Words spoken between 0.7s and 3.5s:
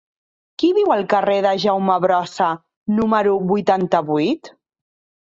viu al carrer de Jaume Brossa número